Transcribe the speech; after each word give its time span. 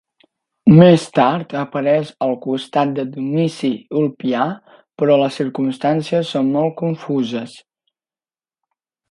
Més 0.77 1.01
tard 1.17 1.51
apareix 1.59 2.09
al 2.27 2.33
costat 2.45 2.93
de 2.99 3.05
Domici 3.17 3.71
Ulpià 4.01 4.47
però 5.03 5.19
les 5.25 5.39
circumstàncies 5.43 6.33
són 6.37 6.51
molt 6.57 6.75
confuses. 6.83 7.57